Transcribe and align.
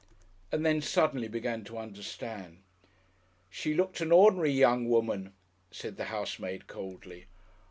and 0.51 0.65
then 0.65 0.81
suddenly 0.81 1.27
began 1.27 1.63
to 1.63 1.77
understand. 1.77 2.63
"She 3.51 3.75
looked 3.75 4.01
an 4.01 4.11
ordinary 4.11 4.49
young 4.51 4.89
woman," 4.89 5.33
said 5.69 5.95
the 5.97 6.05
housemaid 6.05 6.65
coldly. 6.65 7.27